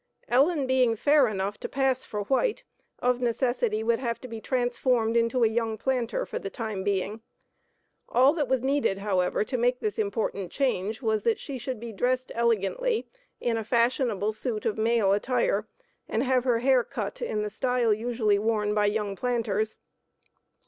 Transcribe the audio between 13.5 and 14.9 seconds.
a fashionable suit of